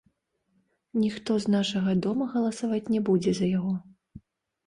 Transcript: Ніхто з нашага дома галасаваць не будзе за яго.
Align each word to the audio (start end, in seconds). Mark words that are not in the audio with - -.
Ніхто 1.01 1.31
з 1.43 1.51
нашага 1.55 1.91
дома 2.05 2.27
галасаваць 2.33 2.91
не 2.95 3.01
будзе 3.09 3.31
за 3.41 3.45
яго. 3.57 3.73